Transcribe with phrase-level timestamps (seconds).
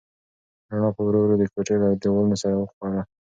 [0.71, 2.93] رڼا په ورو ورو د کوټې له دیوالونو سر وخوړ.